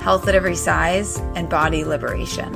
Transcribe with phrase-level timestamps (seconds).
[0.00, 2.54] health at every size, and body liberation.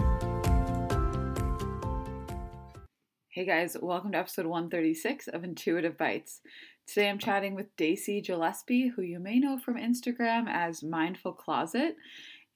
[3.28, 6.40] Hey guys, welcome to episode 136 of Intuitive Bites.
[6.86, 11.96] Today I'm chatting with Daisy Gillespie, who you may know from Instagram as Mindful Closet.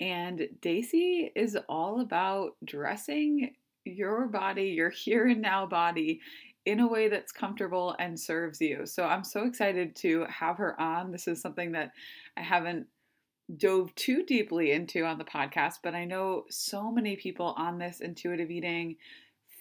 [0.00, 3.52] And Daisy is all about dressing
[3.84, 6.20] your body, your here and now body,
[6.66, 8.84] in a way that's comfortable and serves you.
[8.84, 11.12] So I'm so excited to have her on.
[11.12, 11.92] This is something that
[12.36, 12.86] I haven't
[13.54, 18.00] dove too deeply into on the podcast, but I know so many people on this
[18.00, 18.96] intuitive eating,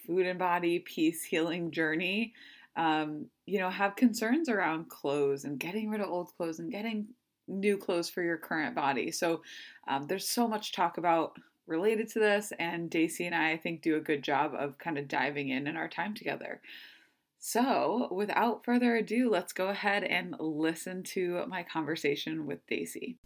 [0.06, 2.32] food and body, peace healing journey,
[2.76, 7.06] um, you know, have concerns around clothes and getting rid of old clothes and getting
[7.48, 9.10] new clothes for your current body.
[9.10, 9.42] So
[9.88, 13.82] um, there's so much talk about related to this, and Daisy and I, I think,
[13.82, 16.60] do a good job of kind of diving in in our time together.
[17.38, 23.18] So, without further ado, let's go ahead and listen to my conversation with Daisy.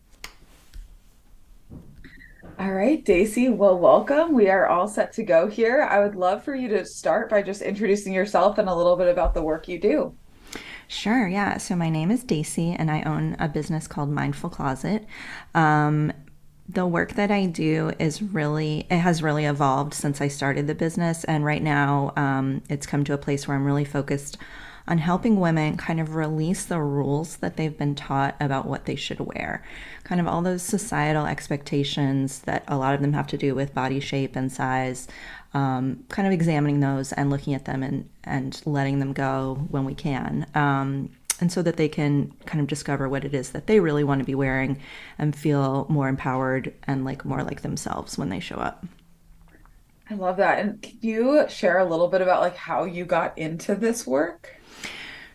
[2.61, 3.49] All right, Daisy.
[3.49, 4.35] Well, welcome.
[4.35, 5.81] We are all set to go here.
[5.81, 9.09] I would love for you to start by just introducing yourself and a little bit
[9.09, 10.15] about the work you do.
[10.87, 11.57] Sure, yeah.
[11.57, 15.07] So my name is Daisy, and I own a business called Mindful Closet.
[15.55, 16.13] Um,
[16.69, 20.75] the work that I do is really, it has really evolved since I started the
[20.75, 21.25] business.
[21.25, 24.37] And right now, um, it's come to a place where I'm really focused
[24.91, 28.97] on helping women kind of release the rules that they've been taught about what they
[28.97, 29.65] should wear.
[30.03, 33.73] Kind of all those societal expectations that a lot of them have to do with
[33.73, 35.07] body shape and size,
[35.55, 39.85] um, kind of examining those and looking at them and, and letting them go when
[39.85, 40.45] we can.
[40.57, 44.05] Um, and so that they can kind of discover what it is that they really
[44.05, 44.79] want to be wearing
[45.19, 48.85] and feel more empowered and like more like themselves when they show up.
[50.11, 50.59] I love that.
[50.59, 54.60] And can you share a little bit about like how you got into this work?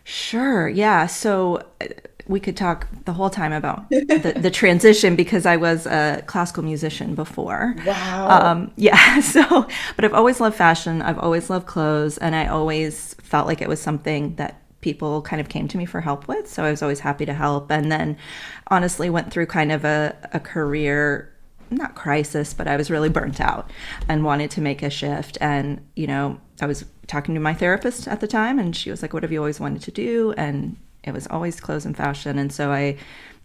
[0.08, 0.68] Sure.
[0.68, 1.06] Yeah.
[1.06, 1.86] So uh,
[2.28, 6.62] we could talk the whole time about the, the transition because I was a classical
[6.62, 7.74] musician before.
[7.84, 8.28] Wow.
[8.30, 9.20] Um, yeah.
[9.22, 9.66] So,
[9.96, 11.02] but I've always loved fashion.
[11.02, 15.40] I've always loved clothes, and I always felt like it was something that people kind
[15.40, 16.48] of came to me for help with.
[16.48, 17.70] So I was always happy to help.
[17.72, 18.16] And then,
[18.68, 21.32] honestly, went through kind of a, a career
[21.70, 23.70] not crisis, but I was really burnt out
[24.08, 25.38] and wanted to make a shift.
[25.40, 29.02] And, you know, I was talking to my therapist at the time, and she was
[29.02, 30.32] like, What have you always wanted to do?
[30.36, 32.38] And it was always clothes and fashion.
[32.38, 32.96] And so I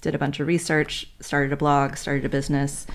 [0.01, 2.87] did a bunch of research, started a blog, started a business.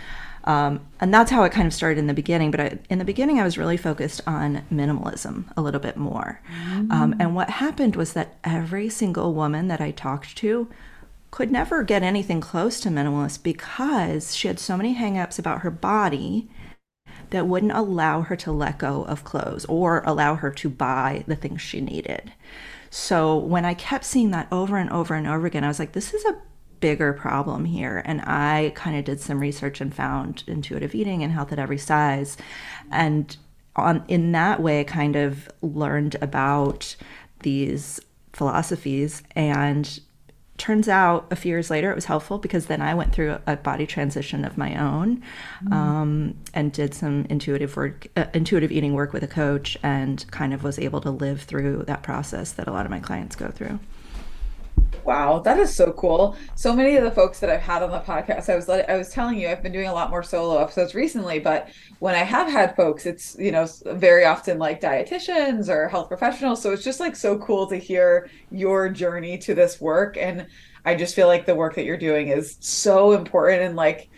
[0.44, 2.50] Um, and that's how it kind of started in the beginning.
[2.50, 6.40] But I, in the beginning, I was really focused on minimalism a little bit more.
[6.48, 6.92] Mm-hmm.
[6.92, 10.68] Um, and what happened was that every single woman that I talked to
[11.30, 15.70] could never get anything close to minimalist because she had so many hangups about her
[15.70, 16.48] body
[17.30, 21.36] that wouldn't allow her to let go of clothes or allow her to buy the
[21.36, 22.32] things she needed.
[22.90, 25.92] So when I kept seeing that over and over and over again, I was like,
[25.92, 26.40] this is a
[26.80, 28.02] bigger problem here.
[28.04, 31.78] And I kind of did some research and found intuitive eating and health at every
[31.78, 32.36] size.
[32.90, 33.36] And
[33.74, 36.96] on in that way, kind of learned about
[37.40, 38.00] these
[38.32, 40.00] philosophies and
[40.58, 43.56] turns out a few years later it was helpful because then I went through a
[43.56, 45.22] body transition of my own
[45.64, 45.72] mm.
[45.72, 50.54] um, and did some intuitive work, uh, intuitive eating work with a coach, and kind
[50.54, 53.48] of was able to live through that process that a lot of my clients go
[53.48, 53.78] through.
[55.06, 56.36] Wow, that is so cool.
[56.56, 59.10] So many of the folks that I've had on the podcast, I was I was
[59.10, 61.70] telling you, I've been doing a lot more solo episodes recently, but
[62.00, 66.60] when I have had folks, it's you know very often like dietitians or health professionals.
[66.60, 70.48] So it's just like so cool to hear your journey to this work, and
[70.84, 74.10] I just feel like the work that you're doing is so important and like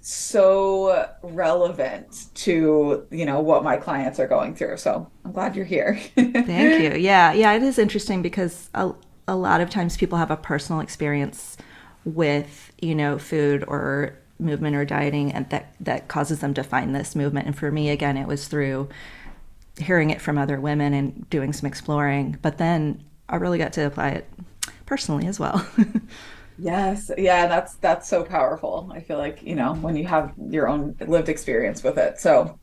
[0.00, 5.64] so relevant to you know what my clients are going through so i'm glad you're
[5.64, 8.68] here thank you yeah yeah it is interesting because
[9.32, 11.56] lot of times people have a personal experience
[12.04, 16.94] with you know food or movement or dieting and that that causes them to find
[16.94, 17.46] this movement.
[17.46, 18.88] And for me again it was through
[19.78, 23.84] hearing it from other women and doing some exploring but then i really got to
[23.84, 24.30] apply it
[24.86, 25.66] personally as well.
[26.56, 27.10] Yes.
[27.18, 28.90] Yeah that's that's so powerful.
[28.94, 32.18] I feel like you know when you have your own lived experience with it.
[32.20, 32.58] So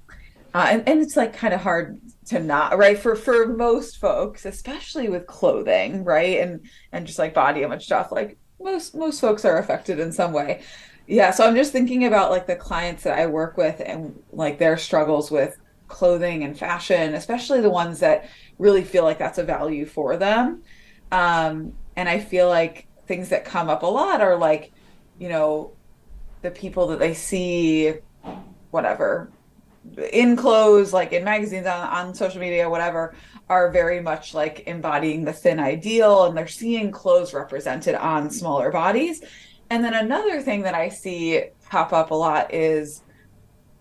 [0.53, 2.97] uh, and, and it's like kind of hard to not right?
[2.97, 6.39] For for most folks especially with clothing right?
[6.39, 6.61] And
[6.91, 10.61] and just like body image stuff like most most folks are affected in some way.
[11.07, 14.59] Yeah, so I'm just thinking about like the clients that I work with and like
[14.59, 15.57] their struggles with
[15.87, 20.63] clothing and fashion, especially the ones that really feel like that's a value for them.
[21.11, 24.71] Um, and I feel like things that come up a lot are like,
[25.19, 25.73] you know,
[26.41, 27.93] the people that they see,
[28.71, 29.29] whatever,
[30.11, 33.15] in clothes, like in magazines, on, on social media, whatever,
[33.49, 38.71] are very much like embodying the thin ideal and they're seeing clothes represented on smaller
[38.71, 39.21] bodies.
[39.69, 43.03] And then another thing that I see pop up a lot is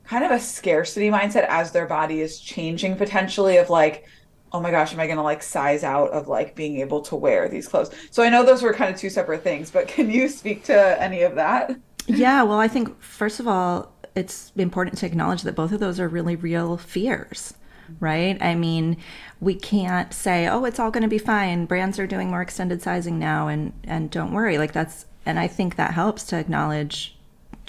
[0.05, 4.07] kind of a scarcity mindset as their body is changing potentially of like,
[4.53, 7.15] oh my gosh, am I going to like size out of like being able to
[7.15, 7.91] wear these clothes?
[8.11, 11.01] So I know those were kind of two separate things, but can you speak to
[11.01, 11.77] any of that?
[12.07, 16.01] Yeah, well, I think first of all, it's important to acknowledge that both of those
[16.01, 17.55] are really real fears,
[17.99, 18.41] right?
[18.41, 18.97] I mean,
[19.41, 21.67] we can't say, "Oh, it's all going to be fine.
[21.67, 25.49] Brands are doing more extended sizing now and and don't worry." Like that's and I
[25.49, 27.17] think that helps to acknowledge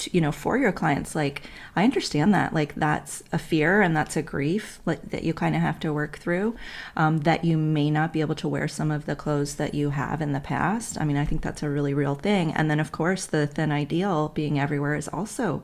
[0.02, 1.44] to, you know for your clients like
[1.76, 5.56] i understand that like that's a fear and that's a grief like, that you kind
[5.56, 6.56] of have to work through
[6.96, 9.92] um, that you may not be able to wear some of the clothes that you
[9.92, 12.80] have in the past i mean i think that's a really real thing and then
[12.80, 15.64] of course the thin ideal being everywhere is also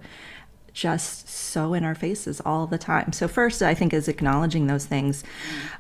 [0.78, 3.12] just so in our faces all the time.
[3.12, 5.24] So, first, I think, is acknowledging those things.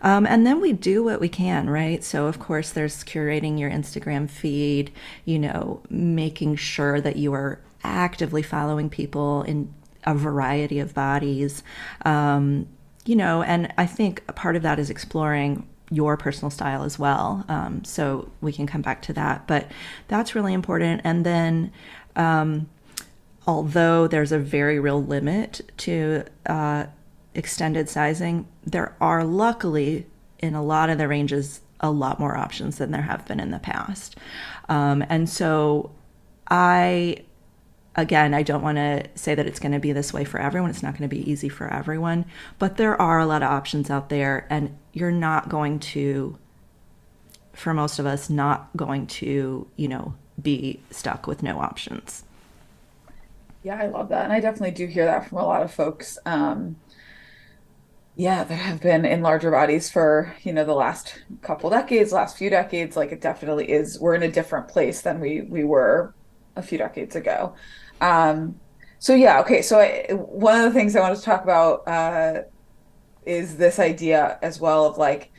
[0.01, 2.03] Um, and then we do what we can, right?
[2.03, 4.91] So, of course, there's curating your Instagram feed,
[5.23, 9.71] you know, making sure that you are actively following people in
[10.03, 11.61] a variety of bodies.
[12.03, 12.67] Um,
[13.05, 17.45] you know, and I think part of that is exploring your personal style as well.
[17.47, 19.69] Um, so we can come back to that, but
[20.07, 21.01] that's really important.
[21.03, 21.71] And then,
[22.15, 22.67] um,
[23.47, 26.85] although there's a very real limit to uh,
[27.33, 30.05] extended sizing, there are luckily
[30.39, 33.51] in a lot of the ranges a lot more options than there have been in
[33.51, 34.17] the past.
[34.67, 35.91] Um, and so
[36.49, 37.23] I,
[37.95, 40.69] again, I don't want to say that it's going to be this way for everyone.
[40.69, 42.25] It's not going to be easy for everyone,
[42.59, 46.37] but there are a lot of options out there, and you're not going to,
[47.53, 52.23] for most of us, not going to, you know, be stuck with no options.
[53.67, 54.23] Yeah, I love that.
[54.23, 56.17] And I definitely do hear that from a lot of folks.
[56.25, 56.77] Um,
[58.15, 62.37] yeah, that have been in larger bodies for, you know, the last couple decades, last
[62.37, 62.95] few decades.
[62.95, 66.15] Like it definitely is, we're in a different place than we we were
[66.55, 67.55] a few decades ago.
[68.01, 68.61] Um,
[68.99, 69.61] so yeah, okay.
[69.61, 72.43] So I, one of the things I wanted to talk about uh,
[73.25, 75.31] is this idea as well of like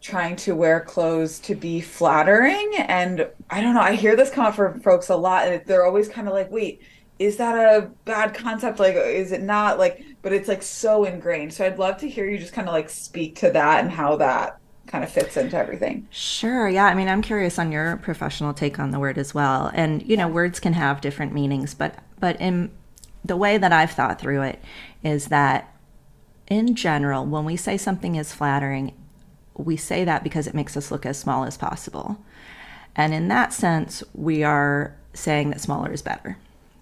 [0.00, 2.72] trying to wear clothes to be flattering.
[2.78, 5.86] And I don't know, I hear this come up from folks a lot, and they're
[5.86, 6.82] always kind of like, wait,
[7.18, 8.78] is that a bad concept?
[8.78, 9.78] Like, is it not?
[9.78, 11.52] Like, but it's like so ingrained.
[11.52, 14.16] So I'd love to hear you just kind of like speak to that and how
[14.16, 16.06] that kind of fits into everything.
[16.10, 16.68] Sure.
[16.68, 16.86] Yeah.
[16.86, 19.70] I mean, I'm curious on your professional take on the word as well.
[19.72, 22.70] And, you know, words can have different meanings, but, but in
[23.24, 24.62] the way that I've thought through it
[25.04, 25.72] is that
[26.48, 28.92] in general, when we say something is flattering,
[29.56, 32.18] we say that because it makes us look as small as possible.
[32.96, 36.36] And in that sense, we are saying that smaller is better,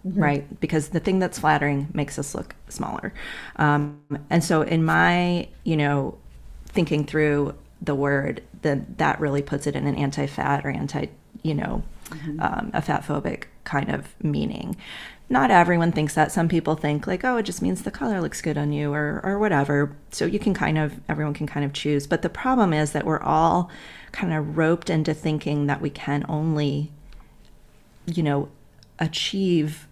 [0.07, 0.23] mm-hmm.
[0.23, 0.61] right?
[0.61, 3.13] Because the thing that's flattering makes us look smaller.
[3.57, 6.19] Um, and so, in my, you know,
[6.67, 11.07] thinking through the word, that that really puts it in an anti-fat or anti,
[11.43, 12.41] you know, mm-hmm.
[12.41, 14.77] um, a fat phobic kind of meaning
[15.31, 16.33] not everyone thinks that.
[16.33, 19.21] Some people think like, oh, it just means the color looks good on you or
[19.23, 19.97] or whatever.
[20.11, 22.07] So you can kind of everyone can kind of choose.
[22.09, 23.71] But the problem is that we're all
[24.11, 26.91] kind of roped into thinking that we can only
[28.07, 28.49] you know
[28.99, 29.87] achieve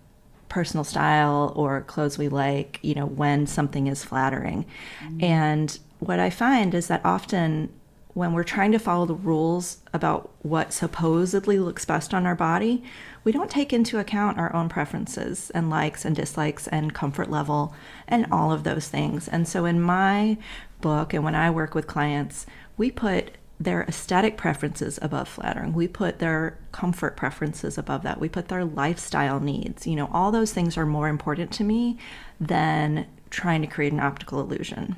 [0.48, 4.64] personal style or clothes we like, you know, when something is flattering.
[5.02, 5.24] Mm-hmm.
[5.24, 7.70] And what I find is that often
[8.14, 12.82] when we're trying to follow the rules about what supposedly looks best on our body,
[13.22, 17.72] we don't take into account our own preferences and likes and dislikes and comfort level
[18.08, 19.28] and all of those things.
[19.28, 20.36] And so in my
[20.80, 22.44] book and when I work with clients,
[22.76, 25.72] we put their aesthetic preferences above flattering.
[25.72, 28.20] We put their comfort preferences above that.
[28.20, 29.86] We put their lifestyle needs.
[29.86, 31.98] You know, all those things are more important to me
[32.40, 34.96] than trying to create an optical illusion.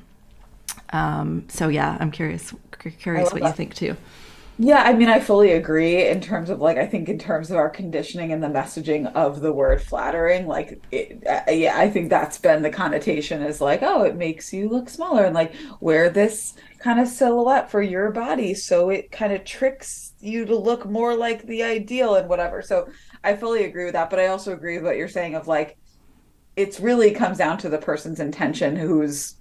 [0.93, 2.55] Um, so yeah, I'm curious
[2.99, 3.49] curious what that.
[3.49, 3.97] you think too.
[4.62, 7.57] Yeah, I mean, I fully agree in terms of like, I think in terms of
[7.57, 12.11] our conditioning and the messaging of the word flattering, like, it, uh, yeah, I think
[12.11, 16.11] that's been the connotation is like, oh, it makes you look smaller and like wear
[16.11, 18.52] this kind of silhouette for your body.
[18.52, 22.61] So it kind of tricks you to look more like the ideal and whatever.
[22.61, 22.90] So
[23.25, 24.11] I fully agree with that.
[24.11, 25.79] But I also agree with what you're saying of like,
[26.55, 29.37] it's really comes down to the person's intention who's,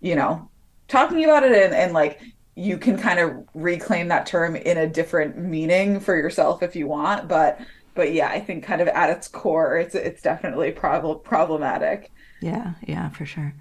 [0.00, 0.48] you know,
[0.86, 2.20] talking about it and, and like
[2.56, 6.86] you can kind of reclaim that term in a different meaning for yourself if you
[6.86, 7.60] want but
[7.94, 12.10] but yeah, I think kind of at its core, it's it's definitely prob- problematic.
[12.40, 13.54] Yeah, yeah, for sure.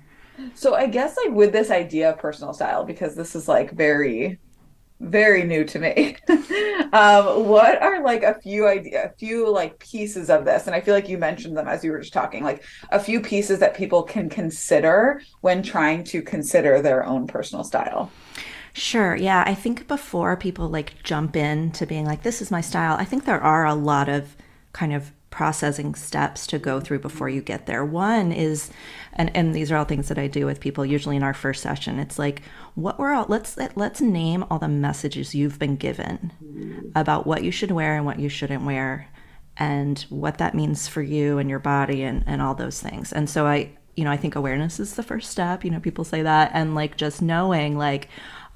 [0.53, 4.39] So I guess like with this idea of personal style, because this is like very
[5.01, 6.17] very new to me.
[6.91, 10.67] um, what are like a few idea, a few like pieces of this?
[10.67, 13.21] And I feel like you mentioned them as you were just talking, like a few
[13.21, 18.11] pieces that people can consider when trying to consider their own personal style.
[18.73, 19.15] Sure.
[19.15, 19.43] Yeah.
[19.45, 23.05] I think before people like jump in to being like, this is my style, I
[23.05, 24.35] think there are a lot of
[24.73, 27.85] kind of processing steps to go through before you get there.
[27.85, 28.71] One is,
[29.13, 31.61] and, and these are all things that I do with people usually in our first
[31.61, 31.99] session.
[31.99, 32.41] It's like,
[32.75, 37.51] what we're all, let's, let's name all the messages you've been given about what you
[37.51, 39.07] should wear and what you shouldn't wear
[39.57, 43.13] and what that means for you and your body and, and all those things.
[43.13, 45.63] And so I, you know, I think awareness is the first step.
[45.63, 46.51] You know, people say that.
[46.53, 48.09] And like just knowing, like,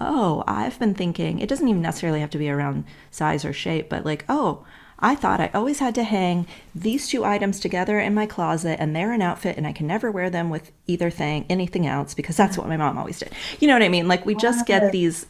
[0.05, 3.89] oh, I've been thinking, it doesn't even necessarily have to be around size or shape,
[3.89, 4.65] but like, oh,
[4.99, 8.95] I thought I always had to hang these two items together in my closet and
[8.95, 12.37] they're an outfit and I can never wear them with either thing, anything else, because
[12.37, 13.31] that's what my mom always did.
[13.59, 14.07] You know what I mean?
[14.07, 15.25] Like we just get these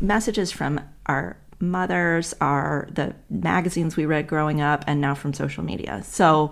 [0.00, 5.62] messages from our mothers, our the magazines we read growing up, and now from social
[5.62, 6.02] media.
[6.02, 6.50] So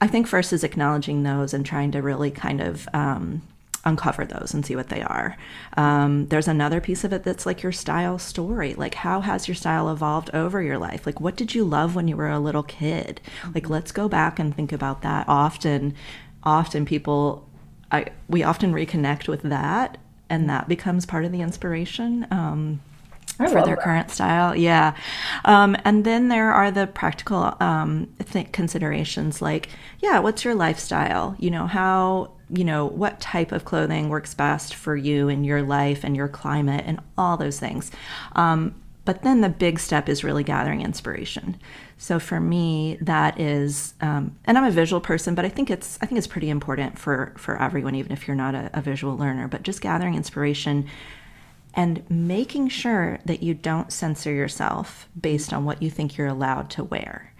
[0.00, 3.42] I think first is acknowledging those and trying to really kind of um,
[3.86, 5.36] uncover those and see what they are.
[5.76, 8.74] Um, there's another piece of it that's like your style story.
[8.74, 11.06] Like, how has your style evolved over your life?
[11.06, 13.20] Like, what did you love when you were a little kid?
[13.54, 15.26] Like, let's go back and think about that.
[15.28, 15.94] Often,
[16.42, 17.48] often people,
[17.90, 22.26] I, we often reconnect with that, and that becomes part of the inspiration.
[22.30, 22.80] Um,
[23.36, 23.82] for their that.
[23.82, 24.56] current style.
[24.56, 24.96] Yeah.
[25.44, 29.68] Um, and then there are the practical um, th- considerations like,
[30.00, 31.36] yeah, what's your lifestyle?
[31.38, 35.62] You know, how you know, what type of clothing works best for you and your
[35.62, 37.90] life and your climate and all those things.
[38.34, 38.74] Um,
[39.04, 41.56] but then the big step is really gathering inspiration.
[41.96, 45.96] So for me, that is, um, and I'm a visual person, but I think it's
[46.02, 49.16] I think it's pretty important for for everyone, even if you're not a, a visual
[49.16, 49.46] learner.
[49.46, 50.88] But just gathering inspiration
[51.72, 56.68] and making sure that you don't censor yourself based on what you think you're allowed
[56.70, 57.32] to wear.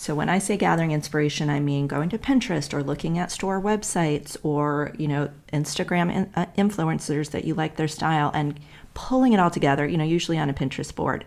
[0.00, 3.60] So when I say gathering inspiration, I mean going to Pinterest or looking at store
[3.60, 8.58] websites or, you know, Instagram in, uh, influencers that you like their style and
[8.94, 11.26] pulling it all together, you know, usually on a Pinterest board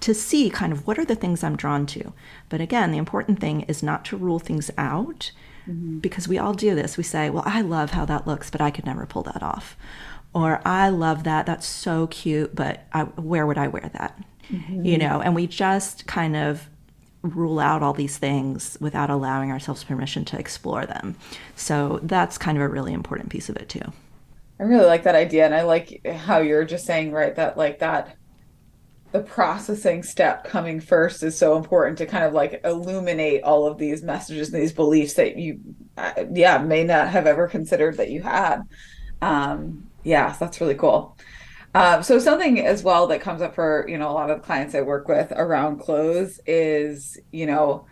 [0.00, 2.12] to see kind of what are the things I'm drawn to.
[2.50, 5.32] But again, the important thing is not to rule things out
[5.66, 6.00] mm-hmm.
[6.00, 6.98] because we all do this.
[6.98, 9.78] We say, well, I love how that looks, but I could never pull that off.
[10.34, 11.46] Or I love that.
[11.46, 14.22] That's so cute, but I, where would I wear that?
[14.50, 14.84] Mm-hmm.
[14.84, 16.68] You know, and we just kind of
[17.22, 21.16] rule out all these things without allowing ourselves permission to explore them.
[21.56, 23.92] So that's kind of a really important piece of it too.
[24.58, 27.78] I really like that idea and I like how you're just saying right that like
[27.78, 28.16] that
[29.12, 33.78] the processing step coming first is so important to kind of like illuminate all of
[33.78, 35.60] these messages and these beliefs that you
[35.96, 38.62] uh, yeah may not have ever considered that you had
[39.22, 41.16] um yeah that's really cool
[41.74, 44.74] um, so something as well that comes up for you know a lot of clients
[44.74, 47.86] I work with around clothes is you know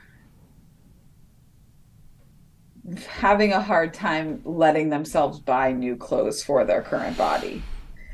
[3.07, 7.63] having a hard time letting themselves buy new clothes for their current body.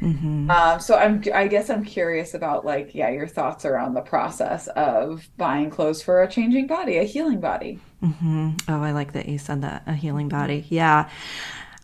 [0.01, 0.51] Mm-hmm.
[0.51, 4.69] Um, so I'm I guess I'm curious about like yeah your thoughts around the process
[4.69, 7.79] of buying clothes for a changing body, a healing body.
[8.03, 8.51] Mm-hmm.
[8.69, 10.67] Oh, I like that you said that a healing body.
[10.69, 11.09] Yeah,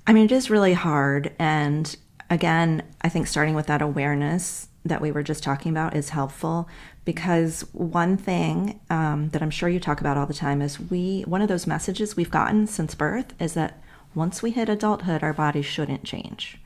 [0.06, 1.96] I mean it is really hard and
[2.30, 6.68] again, I think starting with that awareness that we were just talking about is helpful
[7.04, 11.22] because one thing um, that I'm sure you talk about all the time is we,
[11.22, 13.82] one of those messages we've gotten since birth is that
[14.14, 16.59] once we hit adulthood, our bodies shouldn't change.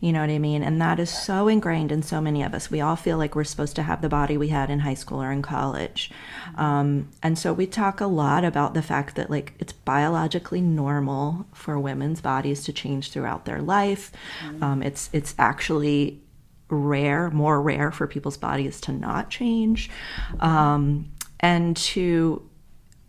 [0.00, 0.62] You know what I mean?
[0.62, 2.70] And that is so ingrained in so many of us.
[2.70, 5.20] We all feel like we're supposed to have the body we had in high school
[5.20, 6.12] or in college.
[6.56, 11.46] Um, and so we talk a lot about the fact that, like, it's biologically normal
[11.52, 14.12] for women's bodies to change throughout their life.
[14.44, 14.62] Mm-hmm.
[14.62, 16.20] Um, it's, it's actually
[16.68, 19.90] rare, more rare for people's bodies to not change.
[20.38, 22.48] Um, and to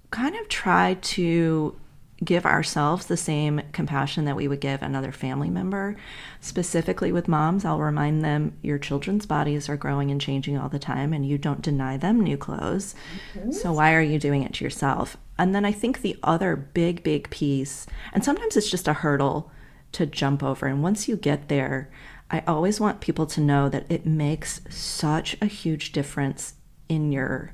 [0.09, 1.79] kind of try to
[2.23, 5.95] give ourselves the same compassion that we would give another family member.
[6.41, 10.79] Specifically with moms, I'll remind them your children's bodies are growing and changing all the
[10.79, 12.95] time, and you don't deny them new clothes.
[13.33, 13.51] Mm-hmm.
[13.51, 15.17] So, why are you doing it to yourself?
[15.37, 19.51] And then I think the other big, big piece, and sometimes it's just a hurdle
[19.93, 20.67] to jump over.
[20.67, 21.89] And once you get there,
[22.29, 26.53] I always want people to know that it makes such a huge difference
[26.87, 27.51] in your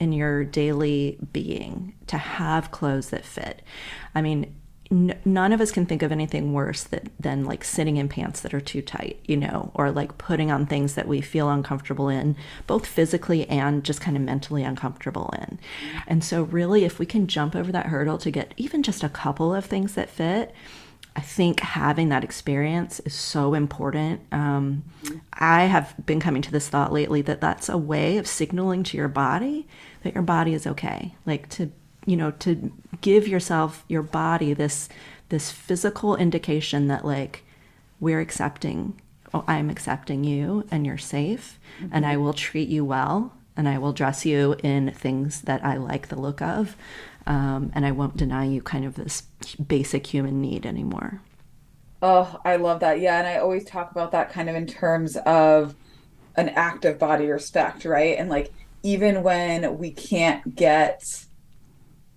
[0.00, 3.62] in your daily being to have clothes that fit.
[4.14, 4.54] I mean,
[4.90, 8.54] none of us can think of anything worse that, than like sitting in pants that
[8.54, 12.36] are too tight, you know, or like putting on things that we feel uncomfortable in,
[12.66, 15.58] both physically and just kind of mentally uncomfortable in.
[16.06, 19.10] And so, really, if we can jump over that hurdle to get even just a
[19.10, 20.54] couple of things that fit,
[21.18, 24.20] I think having that experience is so important.
[24.30, 24.84] Um,
[25.32, 28.96] I have been coming to this thought lately that that's a way of signaling to
[28.96, 29.66] your body
[30.04, 31.16] that your body is okay.
[31.26, 31.72] Like to
[32.06, 34.88] you know to give yourself your body this
[35.28, 37.44] this physical indication that like
[37.98, 38.98] we're accepting
[39.34, 41.90] oh, i'm accepting you and you're safe mm-hmm.
[41.92, 45.76] and i will treat you well and i will dress you in things that i
[45.76, 46.76] like the look of
[47.28, 49.22] um, and i won't deny you kind of this
[49.64, 51.20] basic human need anymore.
[52.02, 53.00] Oh i love that.
[53.00, 55.76] Yeah and i always talk about that kind of in terms of
[56.36, 58.18] an act of body respect right?
[58.18, 61.24] And like even when we can't get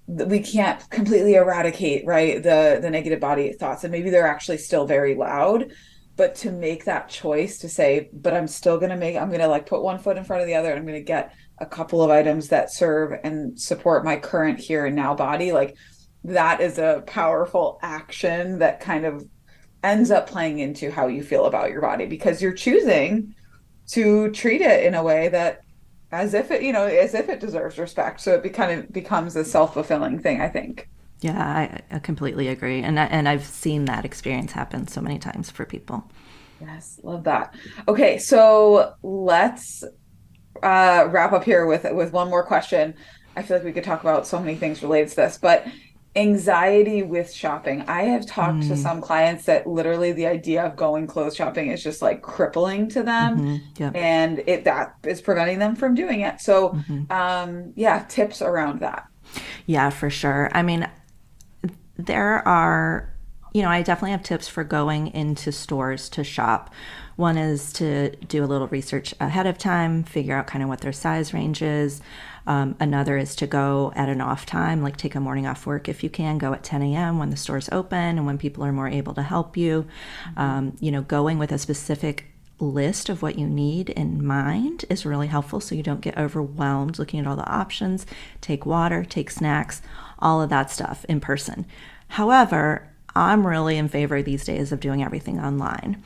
[0.07, 4.85] we can't completely eradicate right the the negative body thoughts and maybe they're actually still
[4.85, 5.71] very loud
[6.17, 9.39] but to make that choice to say but i'm still going to make i'm going
[9.39, 11.33] to like put one foot in front of the other and i'm going to get
[11.61, 15.77] a couple of items that serve and support my current here and now body like
[16.23, 19.25] that is a powerful action that kind of
[19.83, 23.33] ends up playing into how you feel about your body because you're choosing
[23.87, 25.61] to treat it in a way that
[26.11, 28.21] as if it you know as if it deserves respect.
[28.21, 30.89] So it be, kind of becomes a self-fulfilling thing i think.
[31.19, 32.81] Yeah I, I completely agree.
[32.81, 36.09] And I, and i've seen that experience happen so many times for people.
[36.59, 37.55] Yes love that.
[37.87, 39.83] Okay so let's
[40.63, 42.93] uh wrap up here with with one more question
[43.35, 45.67] i feel like we could talk about so many things related to this but
[46.15, 47.83] anxiety with shopping.
[47.87, 48.67] I have talked mm.
[48.67, 52.89] to some clients that literally the idea of going clothes shopping is just like crippling
[52.89, 53.83] to them mm-hmm.
[53.83, 53.95] yep.
[53.95, 56.41] and it that is preventing them from doing it.
[56.41, 57.11] So mm-hmm.
[57.11, 59.07] um yeah, tips around that.
[59.65, 60.49] Yeah, for sure.
[60.53, 60.89] I mean
[61.97, 63.07] there are
[63.53, 66.73] you know, I definitely have tips for going into stores to shop.
[67.21, 70.81] One is to do a little research ahead of time, figure out kind of what
[70.81, 72.01] their size range is.
[72.47, 75.87] Um, another is to go at an off time, like take a morning off work
[75.87, 77.19] if you can, go at 10 a.m.
[77.19, 79.85] when the store's open and when people are more able to help you.
[80.35, 82.25] Um, you know, going with a specific
[82.57, 86.97] list of what you need in mind is really helpful so you don't get overwhelmed
[86.97, 88.07] looking at all the options.
[88.41, 89.83] Take water, take snacks,
[90.17, 91.67] all of that stuff in person.
[92.07, 96.01] However, I'm really in favor these days of doing everything online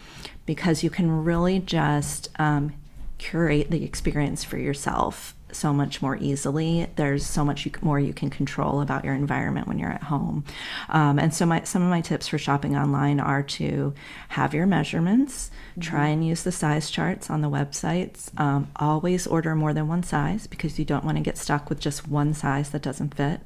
[0.46, 2.74] because you can really just um,
[3.18, 6.88] curate the experience for yourself so much more easily.
[6.96, 10.44] There's so much you, more you can control about your environment when you're at home.
[10.90, 13.94] Um, and so, my, some of my tips for shopping online are to
[14.30, 15.82] have your measurements, mm-hmm.
[15.82, 18.38] try and use the size charts on the websites.
[18.40, 21.80] Um, always order more than one size because you don't want to get stuck with
[21.80, 23.40] just one size that doesn't fit.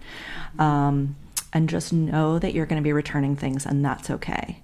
[0.57, 1.15] Um,
[1.53, 4.61] and just know that you're going to be returning things, and that's okay.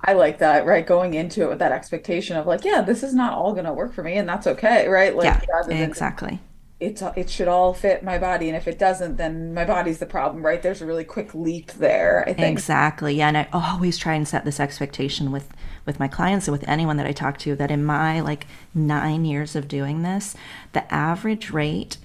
[0.00, 0.86] I like that, right?
[0.86, 3.72] Going into it with that expectation of like, yeah, this is not all going to
[3.72, 5.14] work for me, and that's okay, right?
[5.14, 6.40] Like, yeah, exactly.
[6.80, 10.06] It's it should all fit my body, and if it doesn't, then my body's the
[10.06, 10.62] problem, right?
[10.62, 12.22] There's a really quick leap there.
[12.28, 13.16] I think exactly.
[13.16, 15.48] Yeah, and I always try and set this expectation with
[15.84, 19.24] with my clients and with anyone that I talk to that in my like nine
[19.24, 20.36] years of doing this,
[20.72, 21.96] the average rate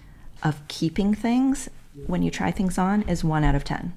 [0.42, 1.70] of keeping things
[2.08, 3.94] when you try things on is one out of ten.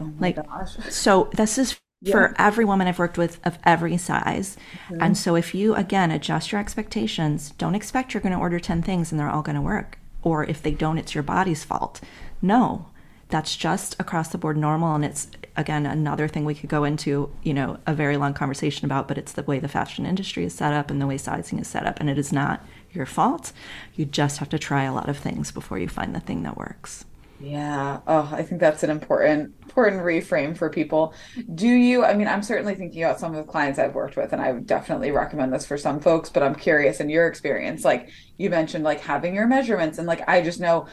[0.00, 0.76] Oh like, gosh.
[0.90, 2.12] so this is yeah.
[2.12, 4.56] for every woman I've worked with of every size.
[4.88, 5.02] Mm-hmm.
[5.02, 8.82] And so if you again adjust your expectations, don't expect you're going to order 10
[8.82, 9.98] things and they're all going to work.
[10.22, 12.00] Or if they don't, it's your body's fault.
[12.42, 12.86] No,
[13.28, 14.94] that's just across the board normal.
[14.94, 18.84] And it's again another thing we could go into, you know, a very long conversation
[18.84, 21.58] about, but it's the way the fashion industry is set up and the way sizing
[21.58, 22.00] is set up.
[22.00, 23.52] And it is not your fault.
[23.94, 26.56] You just have to try a lot of things before you find the thing that
[26.56, 27.04] works.
[27.40, 28.00] Yeah.
[28.06, 31.14] Oh, I think that's an important important reframe for people.
[31.54, 34.32] Do you I mean, I'm certainly thinking about some of the clients I've worked with
[34.32, 37.84] and I would definitely recommend this for some folks, but I'm curious in your experience
[37.84, 40.86] like you mentioned like having your measurements and like I just know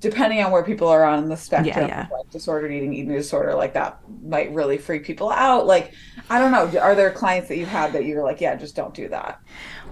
[0.00, 2.06] depending on where people are on the spectrum yeah, yeah.
[2.10, 5.92] like disordered eating eating disorder like that might really freak people out like
[6.30, 8.94] i don't know are there clients that you've had that you're like yeah just don't
[8.94, 9.40] do that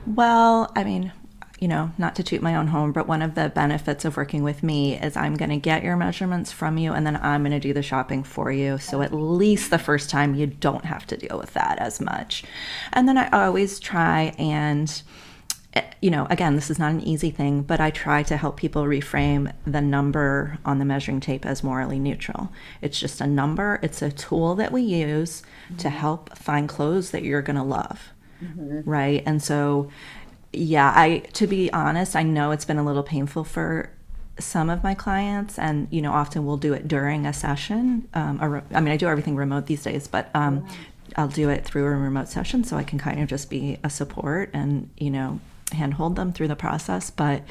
[0.07, 1.13] well i mean
[1.59, 4.42] you know, not to toot my own home, but one of the benefits of working
[4.42, 7.53] with me is I'm going to get your measurements from you and then I'm going
[7.53, 8.79] to do the shopping for you.
[8.79, 12.44] So at least the first time you don't have to deal with that as much.
[12.92, 15.03] And then I always try and,
[15.75, 18.57] eh, you know, again, this is not an easy thing, but I try to help
[18.57, 22.53] people reframe the number on the measuring tape as morally neutral.
[22.83, 25.77] It's just a number, it's a tool that we use mm-hmm.
[25.79, 28.11] to help find clothes that you're going to love.
[28.40, 28.88] Mm-hmm.
[28.88, 29.25] Right.
[29.27, 29.90] And so
[30.53, 33.91] yeah, I to be honest, I know it's been a little painful for
[34.39, 38.09] some of my clients, and you know, often we'll do it during a session.
[38.15, 40.67] Um, or, I mean, I do everything remote these days, but um,
[41.17, 43.91] I'll do it through a remote session, so I can kind of just be a
[43.91, 45.41] support and you know,
[45.73, 47.11] handhold them through the process.
[47.11, 47.43] But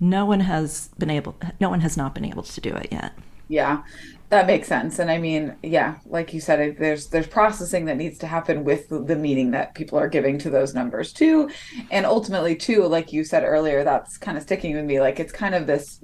[0.00, 3.12] no one has been able, no one has not been able to do it yet.
[3.48, 3.82] Yeah,
[4.30, 4.98] that makes sense.
[4.98, 8.88] And I mean, yeah, like you said, there's there's processing that needs to happen with
[8.88, 11.50] the meaning that people are giving to those numbers too.
[11.90, 15.00] And ultimately too, like you said earlier, that's kind of sticking with me.
[15.00, 16.00] Like it's kind of this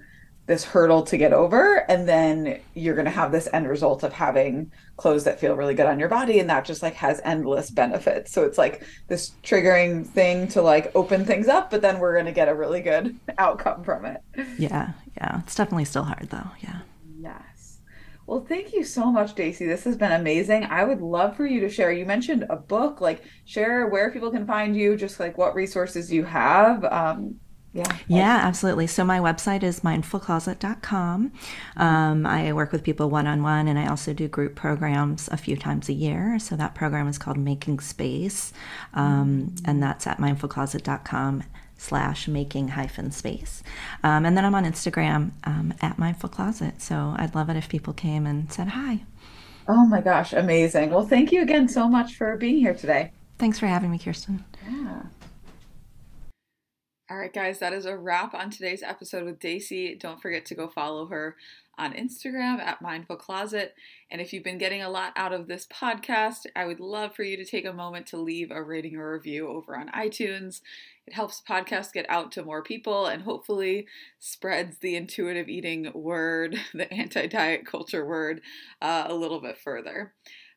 [0.46, 1.90] this hurdle to get over.
[1.90, 5.74] And then you're going to have this end result of having clothes that feel really
[5.74, 6.38] good on your body.
[6.38, 8.32] And that just like has endless benefits.
[8.32, 12.26] So it's like this triggering thing to like open things up but then we're going
[12.26, 14.22] to get a really good outcome from it.
[14.58, 15.40] Yeah yeah.
[15.40, 16.50] It's definitely still hard though.
[16.60, 16.80] Yeah
[17.24, 17.80] yes
[18.26, 21.60] well thank you so much daisy this has been amazing i would love for you
[21.60, 25.36] to share you mentioned a book like share where people can find you just like
[25.36, 27.38] what resources you have um,
[27.74, 27.96] yeah.
[28.06, 28.86] Yeah, absolutely.
[28.86, 31.32] So my website is mindfulcloset.com.
[31.76, 35.36] Um, I work with people one on one, and I also do group programs a
[35.36, 36.38] few times a year.
[36.38, 38.52] So that program is called Making Space,
[38.94, 41.42] um, and that's at mindfulcloset.com
[41.84, 43.62] slash making hyphen space.
[44.02, 46.80] Um, and then I'm on Instagram um, at Mindful Closet.
[46.80, 49.00] So I'd love it if people came and said hi.
[49.68, 50.90] Oh my gosh, amazing.
[50.90, 53.12] Well, thank you again so much for being here today.
[53.38, 54.44] Thanks for having me, Kirsten.
[54.68, 55.02] Yeah.
[57.10, 59.94] All right, guys, that is a wrap on today's episode with Daisy.
[59.94, 61.36] Don't forget to go follow her
[61.78, 63.74] on Instagram at Mindful Closet.
[64.10, 67.22] And if you've been getting a lot out of this podcast, I would love for
[67.22, 70.60] you to take a moment to leave a rating or review over on iTunes.
[71.06, 73.86] It helps podcasts get out to more people and hopefully
[74.18, 78.40] spreads the intuitive eating word, the anti diet culture word,
[78.80, 80.14] uh, a little bit further.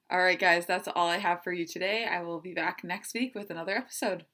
[0.09, 2.05] All right, guys, that's all I have for you today.
[2.05, 4.25] I will be back next week with another episode.